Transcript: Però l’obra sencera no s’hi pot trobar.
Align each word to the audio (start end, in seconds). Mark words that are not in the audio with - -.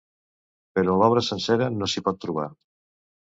Però 0.77 0.95
l’obra 1.01 1.23
sencera 1.27 1.67
no 1.81 1.91
s’hi 1.93 2.05
pot 2.09 2.19
trobar. 2.27 2.47